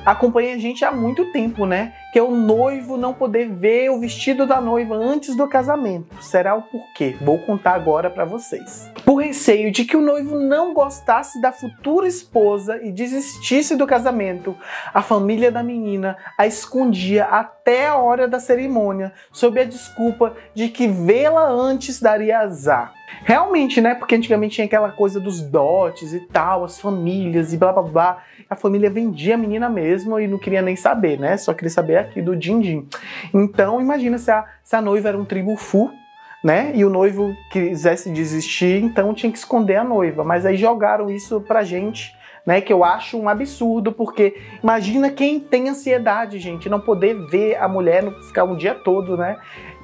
acompanha 0.05 0.55
a 0.55 0.57
gente 0.57 0.85
há 0.85 0.91
muito 0.91 1.31
tempo, 1.31 1.65
né? 1.65 1.93
Que 2.13 2.19
é 2.19 2.23
o 2.23 2.31
noivo 2.31 2.97
não 2.97 3.13
poder 3.13 3.49
ver 3.49 3.89
o 3.89 3.99
vestido 3.99 4.45
da 4.45 4.59
noiva 4.59 4.95
antes 4.95 5.35
do 5.35 5.47
casamento. 5.47 6.21
Será 6.21 6.55
o 6.55 6.61
porquê? 6.63 7.15
Vou 7.21 7.39
contar 7.39 7.73
agora 7.73 8.09
para 8.09 8.25
vocês. 8.25 8.91
Por 9.05 9.15
receio 9.15 9.71
de 9.71 9.85
que 9.85 9.97
o 9.97 10.01
noivo 10.01 10.39
não 10.39 10.73
gostasse 10.73 11.41
da 11.41 11.51
futura 11.51 12.07
esposa 12.07 12.79
e 12.83 12.91
desistisse 12.91 13.75
do 13.75 13.87
casamento, 13.87 14.55
a 14.93 15.01
família 15.01 15.51
da 15.51 15.63
menina 15.63 16.17
a 16.37 16.45
escondia 16.45 17.25
até 17.25 17.87
a 17.87 17.95
hora 17.95 18.10
hora 18.11 18.27
da 18.27 18.39
cerimônia, 18.39 19.13
sob 19.31 19.59
a 19.59 19.63
desculpa 19.63 20.35
de 20.53 20.67
que 20.69 20.87
vê-la 20.87 21.49
antes 21.49 21.99
daria 21.99 22.39
azar. 22.39 22.93
Realmente, 23.23 23.81
né? 23.81 23.95
Porque 23.95 24.15
antigamente 24.15 24.55
tinha 24.55 24.65
aquela 24.65 24.91
coisa 24.91 25.19
dos 25.19 25.41
dotes 25.41 26.13
e 26.13 26.19
tal, 26.19 26.63
as 26.63 26.79
famílias 26.79 27.53
e 27.53 27.57
blá 27.57 27.71
blá 27.73 27.83
blá. 27.83 28.17
A 28.49 28.55
família 28.55 28.89
vendia 28.89 29.35
a 29.35 29.37
menina 29.37 29.69
mesmo 29.69 30.19
e 30.19 30.27
não 30.27 30.37
queria 30.37 30.61
nem 30.61 30.75
saber, 30.75 31.19
né? 31.19 31.37
Só 31.37 31.53
queria 31.53 31.69
saber 31.69 31.97
aqui 31.97 32.21
do 32.21 32.35
din-din. 32.35 32.87
Então, 33.33 33.79
imagina 33.79 34.17
se 34.17 34.31
a, 34.31 34.45
se 34.63 34.75
a 34.75 34.81
noiva 34.81 35.09
era 35.09 35.17
um 35.17 35.25
tribo 35.25 35.55
fu, 35.55 35.91
né? 36.43 36.71
E 36.73 36.83
o 36.83 36.89
noivo 36.89 37.35
quisesse 37.51 38.09
desistir, 38.09 38.83
então 38.83 39.13
tinha 39.13 39.31
que 39.31 39.37
esconder 39.37 39.75
a 39.75 39.83
noiva. 39.83 40.23
Mas 40.23 40.45
aí 40.45 40.57
jogaram 40.57 41.09
isso 41.09 41.41
pra 41.41 41.63
gente 41.63 42.15
né? 42.45 42.61
Que 42.61 42.73
eu 42.73 42.83
acho 42.83 43.17
um 43.17 43.29
absurdo, 43.29 43.91
porque 43.91 44.35
imagina 44.63 45.09
quem 45.09 45.39
tem 45.39 45.69
ansiedade, 45.69 46.39
gente, 46.39 46.69
não 46.69 46.79
poder 46.79 47.27
ver 47.27 47.55
a 47.57 47.67
mulher, 47.67 48.03
ficar 48.27 48.43
um 48.43 48.55
dia 48.55 48.75
todo, 48.75 49.17
né? 49.17 49.37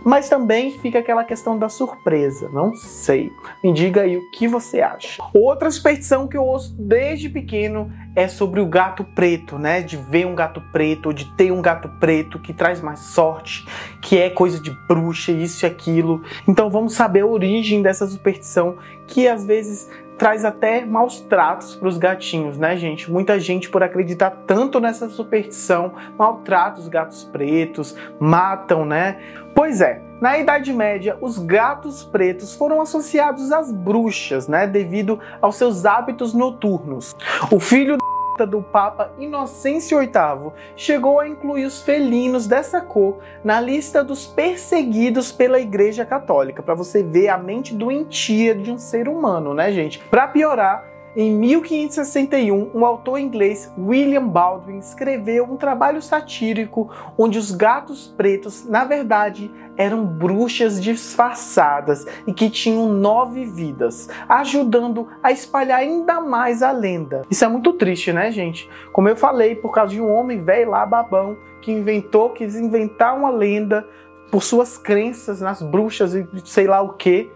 Mas 0.03 0.29
também 0.29 0.71
fica 0.79 0.99
aquela 0.99 1.23
questão 1.23 1.57
da 1.57 1.67
surpresa, 1.67 2.49
não 2.53 2.73
sei. 2.75 3.29
Me 3.63 3.73
diga 3.73 4.03
aí 4.03 4.15
o 4.15 4.31
que 4.31 4.47
você 4.47 4.79
acha. 4.79 5.21
Outra 5.33 5.69
superstição 5.69 6.27
que 6.27 6.37
eu 6.37 6.43
ouço 6.43 6.73
desde 6.79 7.27
pequeno 7.27 7.91
é 8.15 8.27
sobre 8.27 8.61
o 8.61 8.65
gato 8.65 9.03
preto, 9.03 9.59
né? 9.59 9.81
De 9.81 9.97
ver 9.97 10.25
um 10.25 10.33
gato 10.33 10.61
preto, 10.71 11.07
ou 11.07 11.13
de 11.13 11.25
ter 11.35 11.51
um 11.51 11.61
gato 11.61 11.89
preto 11.99 12.39
que 12.39 12.53
traz 12.53 12.79
mais 12.79 12.99
sorte, 12.99 13.65
que 14.01 14.17
é 14.17 14.29
coisa 14.29 14.61
de 14.61 14.71
bruxa, 14.87 15.31
isso 15.31 15.65
e 15.65 15.67
aquilo. 15.67 16.23
Então 16.47 16.69
vamos 16.69 16.93
saber 16.93 17.21
a 17.21 17.27
origem 17.27 17.81
dessa 17.81 18.07
superstição 18.07 18.77
que 19.07 19.27
às 19.27 19.45
vezes 19.45 19.89
traz 20.17 20.43
até 20.43 20.83
maus 20.86 21.19
tratos 21.21 21.75
para 21.75 21.88
os 21.88 21.97
gatinhos, 21.97 22.57
né, 22.57 22.75
gente? 22.75 23.12
Muita 23.12 23.39
gente, 23.39 23.69
por 23.69 23.83
acreditar 23.83 24.31
tanto 24.45 24.79
nessa 24.79 25.09
superstição, 25.09 25.93
maltrata 26.17 26.79
os 26.79 26.88
gatos 26.88 27.24
pretos, 27.24 27.95
matam, 28.19 28.86
né? 28.86 29.19
Pois 29.53 29.81
é, 29.81 30.01
na 30.19 30.38
Idade 30.38 30.74
Média, 30.74 31.17
os 31.21 31.38
gatos 31.38 32.03
pretos 32.03 32.55
foram 32.55 32.81
associados 32.81 33.51
às 33.51 33.71
bruxas, 33.71 34.47
né, 34.47 34.67
devido 34.67 35.19
aos 35.41 35.55
seus 35.55 35.86
hábitos 35.86 36.33
noturnos. 36.33 37.15
O 37.51 37.59
filho 37.59 37.97
do 38.46 38.62
Papa 38.62 39.12
Inocêncio 39.17 40.00
VIII 40.00 40.51
chegou 40.75 41.20
a 41.20 41.27
incluir 41.27 41.65
os 41.65 41.82
felinos 41.82 42.48
dessa 42.48 42.82
cor 42.82 43.20
na 43.44 43.60
lista 43.60 44.03
dos 44.03 44.27
perseguidos 44.27 45.32
pela 45.32 45.60
Igreja 45.60 46.06
Católica, 46.06 46.62
para 46.62 46.75
você 46.75 47.01
ver 47.01 47.29
a 47.29 47.38
mente 47.38 47.74
doentia 47.74 48.53
de 48.53 48.72
um 48.72 48.77
ser 48.77 49.08
humano, 49.08 49.53
né, 49.53 49.72
gente? 49.72 50.00
Para 50.00 50.27
piorar, 50.27 50.97
em 51.19 51.31
1561, 51.31 52.69
um 52.75 52.86
autor 52.86 53.17
inglês, 53.17 53.74
William 53.75 54.27
Baldwin, 54.27 54.77
escreveu 54.77 55.45
um 55.45 55.57
trabalho 55.57 56.00
satírico 56.00 56.91
onde 57.17 57.39
os 57.39 57.50
gatos 57.50 58.13
pretos, 58.15 58.69
na 58.69 58.86
verdade, 58.86 59.51
eram 59.75 60.05
bruxas 60.05 60.79
disfarçadas 60.79 62.05
e 62.27 62.31
que 62.31 62.51
tinham 62.51 62.88
nove 62.93 63.45
vidas, 63.45 64.07
ajudando 64.29 65.07
a 65.24 65.31
espalhar 65.31 65.79
ainda 65.79 66.21
mais 66.21 66.62
a 66.62 66.71
lenda. 66.71 67.24
Isso 67.31 67.43
é 67.43 67.47
muito 67.47 67.74
triste, 67.74 68.13
né, 68.13 68.29
gente? 68.29 68.69
Como 68.93 69.09
eu 69.09 69.15
falei, 69.15 69.55
por 69.55 69.71
causa 69.71 69.95
de 69.95 70.00
um 70.00 70.12
homem 70.12 70.38
velho 70.38 70.69
lá, 70.69 70.86
babão, 70.86 71.36
que 71.63 71.71
inventou, 71.71 72.29
quis 72.29 72.55
inventar 72.55 73.17
uma 73.17 73.31
lenda 73.31 73.83
por 74.31 74.43
suas 74.43 74.77
crenças 74.77 75.41
nas 75.41 75.63
bruxas 75.63 76.13
e 76.13 76.27
sei 76.45 76.67
lá 76.67 76.79
o 76.79 76.93
que 76.93 77.31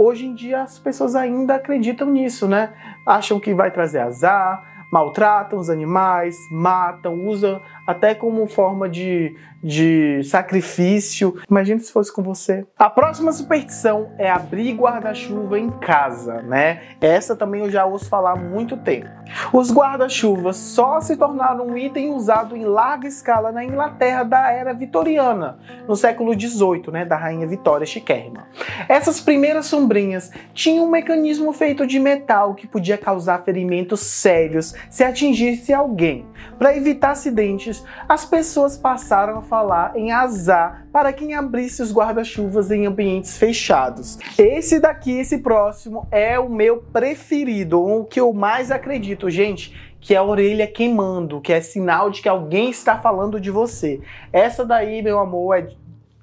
hoje 0.00 0.24
em 0.24 0.34
dia 0.34 0.62
as 0.62 0.78
pessoas 0.78 1.14
ainda 1.14 1.56
acreditam 1.56 2.08
nisso, 2.08 2.48
né? 2.48 2.72
Acham 3.04 3.40
que 3.40 3.54
vai 3.54 3.70
trazer 3.70 4.00
azar, 4.00 4.86
maltratam 4.90 5.58
os 5.58 5.70
animais, 5.70 6.48
matam, 6.50 7.14
usam 7.14 7.60
até 7.86 8.14
como 8.14 8.46
forma 8.46 8.88
de, 8.88 9.34
de 9.62 10.22
sacrifício. 10.24 11.36
Imagina 11.48 11.80
se 11.80 11.92
fosse 11.92 12.12
com 12.12 12.22
você. 12.22 12.66
A 12.78 12.88
próxima 12.88 13.32
superstição 13.32 14.12
é 14.18 14.30
abrir 14.30 14.72
guarda-chuva 14.74 15.58
em 15.58 15.70
casa, 15.70 16.42
né? 16.42 16.82
Essa 17.00 17.36
também 17.36 17.62
eu 17.62 17.70
já 17.70 17.84
ouço 17.84 18.08
falar 18.08 18.32
há 18.32 18.36
muito 18.36 18.76
tempo. 18.76 19.08
Os 19.52 19.72
guarda-chuvas 19.72 20.56
só 20.56 21.00
se 21.00 21.16
tornaram 21.16 21.66
um 21.66 21.76
item 21.76 22.10
usado 22.10 22.56
em 22.56 22.64
larga 22.64 23.06
escala 23.06 23.52
na 23.52 23.64
Inglaterra 23.64 24.24
da 24.24 24.50
era 24.50 24.72
vitoriana, 24.72 25.58
no 25.86 25.94
século 25.94 26.32
XVIII, 26.38 26.90
né, 26.92 27.04
da 27.04 27.16
rainha 27.16 27.46
Vitória 27.46 27.86
Chiquérrima. 27.86 28.48
Essas 28.88 29.20
primeiras 29.20 29.66
sombrinhas 29.66 30.30
tinham 30.52 30.86
um 30.86 30.90
mecanismo 30.90 31.52
feito 31.52 31.86
de 31.86 31.98
metal 31.98 32.54
que 32.54 32.66
podia 32.66 32.98
causar 32.98 33.42
ferimentos 33.44 34.00
sérios 34.00 34.74
se 34.88 35.04
atingisse 35.04 35.72
alguém. 35.72 36.26
Para 36.58 36.76
evitar 36.76 37.12
acidentes, 37.12 37.69
as 38.08 38.24
pessoas 38.24 38.76
passaram 38.76 39.38
a 39.38 39.42
falar 39.42 39.96
em 39.96 40.12
azar 40.12 40.86
para 40.92 41.12
quem 41.12 41.34
abrisse 41.34 41.82
os 41.82 41.92
guarda-chuvas 41.92 42.70
em 42.70 42.86
ambientes 42.86 43.36
fechados. 43.36 44.18
Esse 44.38 44.80
daqui, 44.80 45.12
esse 45.12 45.38
próximo, 45.38 46.06
é 46.10 46.38
o 46.38 46.48
meu 46.48 46.78
preferido, 46.78 47.80
o 47.80 48.04
que 48.04 48.20
eu 48.20 48.32
mais 48.32 48.70
acredito, 48.70 49.30
gente 49.30 49.90
que 50.00 50.14
é 50.14 50.16
a 50.16 50.22
orelha 50.22 50.66
queimando, 50.66 51.40
que 51.40 51.52
é 51.52 51.60
sinal 51.60 52.10
de 52.10 52.22
que 52.22 52.28
alguém 52.28 52.70
está 52.70 52.96
falando 52.96 53.38
de 53.38 53.50
você. 53.50 54.00
Essa 54.32 54.64
daí, 54.64 55.02
meu 55.02 55.18
amor, 55.18 55.58
é 55.58 55.68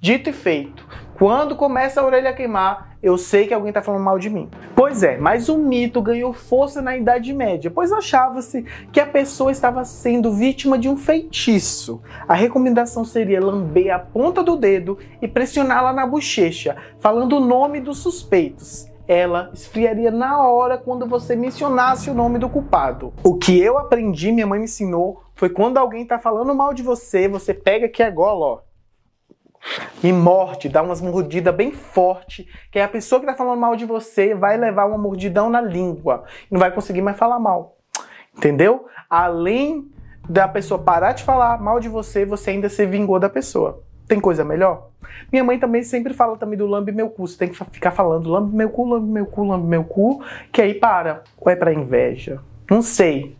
dito 0.02 0.30
e 0.30 0.34
feito. 0.34 0.84
Quando 1.18 1.56
começa 1.56 2.00
a 2.00 2.06
orelha 2.06 2.30
a 2.30 2.34
queimar, 2.34 2.96
eu 3.02 3.18
sei 3.18 3.48
que 3.48 3.54
alguém 3.54 3.70
está 3.70 3.82
falando 3.82 4.04
mal 4.04 4.20
de 4.20 4.30
mim. 4.30 4.48
Pois 4.76 5.02
é, 5.02 5.18
mas 5.18 5.50
o 5.50 5.58
mito 5.58 6.00
ganhou 6.00 6.32
força 6.32 6.80
na 6.80 6.96
Idade 6.96 7.34
Média, 7.34 7.72
pois 7.72 7.92
achava-se 7.92 8.64
que 8.92 9.00
a 9.00 9.06
pessoa 9.06 9.52
estava 9.52 9.84
sendo 9.84 10.32
vítima 10.32 10.78
de 10.78 10.88
um 10.88 10.96
feitiço. 10.96 12.04
A 12.28 12.36
recomendação 12.36 13.04
seria 13.04 13.44
lamber 13.44 13.92
a 13.92 13.98
ponta 13.98 14.44
do 14.44 14.56
dedo 14.56 15.00
e 15.20 15.28
pressioná-la 15.28 15.92
na 15.92 16.06
bochecha, 16.06 16.76
falando 17.00 17.38
o 17.38 17.40
nome 17.40 17.82
dos 17.82 17.98
suspeitos 17.98 18.88
ela 19.08 19.50
esfriaria 19.54 20.12
na 20.12 20.46
hora 20.46 20.78
quando 20.78 21.08
você 21.08 21.34
mencionasse 21.34 22.10
o 22.10 22.14
nome 22.14 22.38
do 22.38 22.50
culpado. 22.50 23.14
O 23.24 23.36
que 23.36 23.58
eu 23.58 23.78
aprendi, 23.78 24.34
minha 24.34 24.46
mãe 24.46 24.60
me 24.60 24.66
ensinou, 24.66 25.24
foi 25.34 25.50
quando 25.50 25.78
alguém 25.78 26.02
está 26.02 26.20
falando 26.20 26.54
mal 26.54 26.74
de 26.74 26.84
você, 26.84 27.28
você 27.28 27.54
pega 27.54 27.86
aqui 27.86 28.04
agora, 28.04 28.36
ó, 28.36 28.60
e 30.04 30.12
morte, 30.14 30.70
dá 30.70 30.82
umas 30.82 31.02
mordidas 31.02 31.54
bem 31.54 31.72
forte, 31.72 32.48
que 32.72 32.80
a 32.80 32.88
pessoa 32.88 33.20
que 33.20 33.26
tá 33.26 33.34
falando 33.34 33.60
mal 33.60 33.76
de 33.76 33.86
você 33.86 34.34
vai 34.34 34.58
levar 34.58 34.86
uma 34.86 34.98
mordidão 34.98 35.50
na 35.50 35.62
língua 35.62 36.24
e 36.50 36.54
não 36.54 36.60
vai 36.60 36.72
conseguir 36.72 37.02
mais 37.02 37.18
falar 37.18 37.40
mal. 37.40 37.78
Entendeu? 38.36 38.86
Além 39.10 39.90
da 40.30 40.48
pessoa 40.48 40.80
parar 40.80 41.14
de 41.14 41.24
falar 41.24 41.62
mal 41.62 41.80
de 41.80 41.90
você, 41.90 42.26
você 42.26 42.52
ainda 42.52 42.70
se 42.70 42.86
vingou 42.86 43.20
da 43.20 43.30
pessoa. 43.30 43.84
Tem 44.08 44.20
coisa 44.20 44.44
melhor? 44.46 44.90
Minha 45.32 45.44
mãe 45.44 45.60
também 45.60 45.84
sempre 45.84 46.14
fala 46.14 46.38
também 46.38 46.58
do 46.58 46.66
lambe 46.66 46.92
meu 46.92 47.10
cu. 47.10 47.28
Você 47.28 47.38
tem 47.38 47.50
que 47.50 47.56
ficar 47.72 47.92
falando 47.92 48.30
lambe 48.30 48.56
meu 48.56 48.70
cu, 48.70 48.86
lambe 48.86 49.10
meu 49.10 49.26
cu, 49.26 49.44
lambe 49.44 49.68
meu 49.68 49.84
cu, 49.84 50.24
que 50.52 50.62
aí 50.62 50.74
para. 50.74 51.24
Ou 51.38 51.52
é 51.52 51.56
pra 51.56 51.74
inveja? 51.74 52.40
Não 52.70 52.82
sei. 52.82 53.36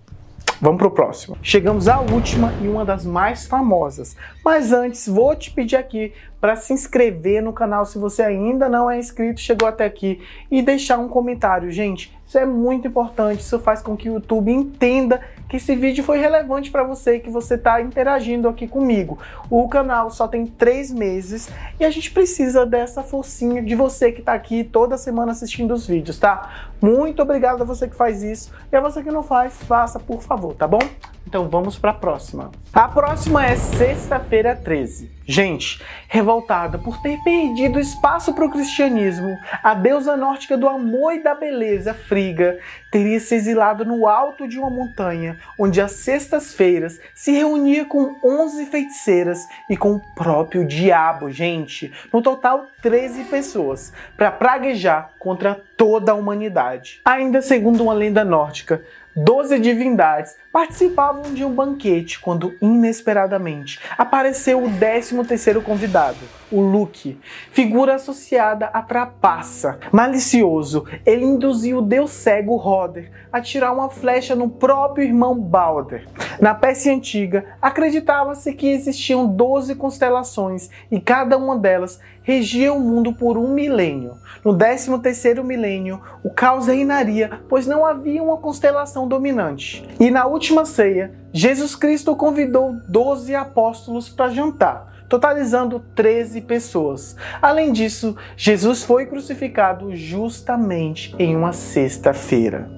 Vamos 0.60 0.80
pro 0.80 0.90
próximo. 0.90 1.38
Chegamos 1.44 1.88
à 1.88 2.00
última 2.00 2.52
e 2.62 2.68
uma 2.68 2.84
das 2.84 3.06
mais 3.06 3.46
famosas. 3.46 4.18
Mas 4.44 4.72
antes, 4.74 5.08
vou 5.08 5.36
te 5.36 5.52
pedir 5.52 5.76
aqui 5.76 6.14
para 6.42 6.56
se 6.56 6.74
inscrever 6.74 7.44
no 7.44 7.54
canal 7.54 7.86
se 7.86 8.00
você 8.00 8.24
ainda 8.24 8.68
não 8.68 8.90
é 8.90 8.98
inscrito, 8.98 9.40
chegou 9.40 9.68
até 9.68 9.86
aqui 9.86 10.20
e 10.50 10.64
deixar 10.64 10.98
um 10.98 11.08
comentário, 11.08 11.72
gente. 11.72 12.17
Isso 12.28 12.38
é 12.38 12.46
muito 12.46 12.86
importante, 12.90 13.40
isso 13.40 13.58
faz 13.58 13.82
com 13.82 13.96
que 13.96 14.10
o 14.10 14.16
YouTube 14.16 14.52
entenda 14.52 15.22
que 15.48 15.56
esse 15.56 15.74
vídeo 15.78 16.04
foi 16.04 16.20
relevante 16.20 16.70
para 16.70 16.84
você 16.84 17.16
e 17.16 17.20
que 17.22 17.30
você 17.30 17.56
está 17.56 17.82
interagindo 17.82 18.50
aqui 18.50 18.68
comigo. 18.68 19.18
O 19.50 19.66
canal 19.70 20.12
só 20.12 20.28
tem 20.28 20.46
três 20.46 20.92
meses 20.92 21.50
e 21.80 21.86
a 21.86 21.90
gente 21.90 22.12
precisa 22.12 22.66
dessa 22.66 23.02
forcinha 23.02 23.64
de 23.64 23.76
você 23.76 24.12
que 24.12 24.20
está 24.20 24.34
aqui 24.34 24.66
toda 24.66 24.98
semana 24.98 25.32
assistindo 25.32 25.74
os 25.74 25.88
vídeos, 25.88 26.20
tá? 26.20 26.68
Muito 26.82 27.22
obrigado 27.22 27.62
a 27.62 27.66
você 27.66 27.88
que 27.88 27.96
faz 27.96 28.22
isso 28.22 28.52
e 28.72 28.76
a 28.76 28.82
você 28.82 29.02
que 29.02 29.10
não 29.10 29.24
faz, 29.24 29.54
faça 29.64 29.98
por 29.98 30.22
favor, 30.22 30.54
tá 30.54 30.68
bom? 30.68 30.80
Então 31.28 31.50
vamos 31.50 31.78
para 31.78 31.92
a 31.92 31.94
próxima. 31.94 32.52
A 32.72 32.88
próxima 32.88 33.46
é 33.46 33.58
sexta-feira 33.58 34.56
13. 34.56 35.12
Gente, 35.26 35.84
revoltada 36.08 36.78
por 36.78 37.02
ter 37.02 37.22
perdido 37.22 37.82
espaço 37.82 38.34
para 38.34 38.46
o 38.46 38.50
cristianismo, 38.50 39.38
a 39.62 39.74
deusa 39.74 40.16
nórdica 40.16 40.58
do 40.58 40.70
amor 40.70 41.16
e 41.16 41.22
da 41.22 41.36
beleza, 41.36 41.94
Friga, 41.94 42.58
teria 42.90 43.20
se 43.20 43.36
exilado 43.36 43.84
no 43.84 44.08
alto 44.08 44.48
de 44.48 44.58
uma 44.58 44.70
montanha, 44.70 45.38
onde 45.60 45.82
às 45.82 45.92
sextas-feiras 45.92 46.98
se 47.14 47.34
reunia 47.34 47.84
com 47.84 48.16
11 48.24 48.66
feiticeiras 48.68 49.46
e 49.70 49.76
com 49.76 49.96
o 49.96 50.02
próprio 50.16 50.66
diabo, 50.66 51.30
gente. 51.30 51.92
No 52.14 52.22
total, 52.22 52.68
13 52.82 53.26
pessoas, 53.26 53.92
para 54.16 54.32
praguejar 54.32 55.10
contra 55.20 55.62
toda 55.76 56.14
a 56.14 56.16
humanidade. 56.16 57.02
Ainda 57.04 57.42
segundo 57.42 57.84
uma 57.84 57.94
lenda 57.94 58.24
nórdica, 58.24 58.82
Doze 59.20 59.58
divindades 59.58 60.36
participavam 60.54 61.34
de 61.34 61.44
um 61.44 61.52
banquete 61.52 62.20
quando, 62.20 62.56
inesperadamente, 62.62 63.80
apareceu 63.98 64.64
o 64.64 64.70
décimo 64.70 65.26
terceiro 65.26 65.60
convidado, 65.60 66.20
o 66.52 66.62
Luke, 66.62 67.20
figura 67.52 67.96
associada 67.96 68.68
à 68.68 68.82
trapaça. 68.82 69.80
Malicioso, 69.92 70.86
ele 71.06 71.26
induziu 71.26 71.80
o 71.80 71.82
deus 71.82 72.12
cego 72.12 72.56
Roder 72.56 73.12
a 73.32 73.42
tirar 73.42 73.74
uma 73.74 73.90
flecha 73.90 74.36
no 74.36 74.50
próprio 74.50 75.06
irmão 75.06 75.40
Balder. 75.40 76.08
Na 76.40 76.54
Pérsia 76.54 76.94
antiga, 76.94 77.46
acreditava-se 77.62 78.54
que 78.54 78.70
existiam 78.70 79.28
12 79.28 79.76
constelações 79.76 80.70
e 80.90 81.00
cada 81.00 81.38
uma 81.38 81.58
delas 81.58 82.00
regia 82.24 82.74
o 82.74 82.80
mundo 82.80 83.14
por 83.14 83.38
um 83.38 83.54
milênio. 83.54 84.18
No 84.44 84.54
13º 84.54 85.44
milênio, 85.44 86.02
o 86.24 86.30
caos 86.30 86.68
reinaria, 86.68 87.40
pois 87.48 87.66
não 87.66 87.86
havia 87.86 88.22
uma 88.22 88.38
constelação 88.38 89.08
dominante. 89.08 89.88
E 90.00 90.12
na 90.12 90.26
última 90.26 90.66
ceia, 90.66 91.14
Jesus 91.32 91.76
Cristo 91.76 92.16
convidou 92.16 92.76
12 92.88 93.34
apóstolos 93.34 94.10
para 94.10 94.30
jantar 94.30 94.97
totalizando 95.10 95.80
13 95.96 96.42
pessoas. 96.42 97.16
Além 97.42 97.72
disso, 97.72 98.16
Jesus 98.36 98.84
foi 98.84 99.06
crucificado 99.06 99.96
justamente 99.96 101.16
em 101.18 101.36
uma 101.36 101.54
sexta-feira. 101.54 102.70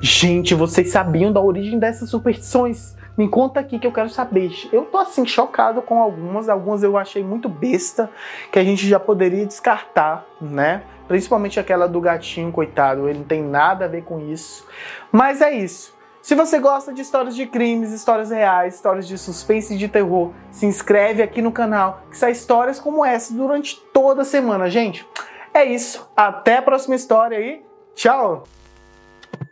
Gente, 0.00 0.54
vocês 0.54 0.90
sabiam 0.90 1.32
da 1.32 1.40
origem 1.40 1.78
dessas 1.78 2.10
superstições? 2.10 2.96
Me 3.16 3.28
conta 3.28 3.60
aqui 3.60 3.78
que 3.78 3.86
eu 3.86 3.92
quero 3.92 4.08
saber. 4.08 4.50
Eu 4.72 4.86
tô 4.86 4.98
assim 4.98 5.24
chocado 5.24 5.82
com 5.82 6.00
algumas, 6.02 6.48
algumas 6.48 6.82
eu 6.82 6.96
achei 6.96 7.22
muito 7.22 7.48
besta, 7.48 8.10
que 8.50 8.58
a 8.58 8.64
gente 8.64 8.88
já 8.88 8.98
poderia 8.98 9.46
descartar, 9.46 10.26
né? 10.40 10.82
Principalmente 11.06 11.60
aquela 11.60 11.86
do 11.86 12.00
gatinho, 12.00 12.50
coitado, 12.50 13.08
ele 13.08 13.18
não 13.18 13.26
tem 13.26 13.42
nada 13.42 13.84
a 13.84 13.88
ver 13.88 14.02
com 14.02 14.18
isso. 14.18 14.66
Mas 15.12 15.40
é 15.40 15.52
isso. 15.52 15.94
Se 16.22 16.36
você 16.36 16.60
gosta 16.60 16.92
de 16.92 17.02
histórias 17.02 17.34
de 17.34 17.46
crimes, 17.46 17.90
histórias 17.90 18.30
reais, 18.30 18.76
histórias 18.76 19.08
de 19.08 19.18
suspense 19.18 19.74
e 19.74 19.76
de 19.76 19.88
terror, 19.88 20.30
se 20.52 20.64
inscreve 20.64 21.20
aqui 21.20 21.42
no 21.42 21.50
canal, 21.50 22.02
que 22.08 22.16
sai 22.16 22.30
histórias 22.30 22.78
como 22.78 23.04
essa 23.04 23.34
durante 23.34 23.76
toda 23.92 24.22
a 24.22 24.24
semana, 24.24 24.70
gente. 24.70 25.04
É 25.52 25.64
isso. 25.64 26.08
Até 26.16 26.58
a 26.58 26.62
próxima 26.62 26.94
história 26.94 27.40
e 27.40 27.64
tchau! 27.96 28.44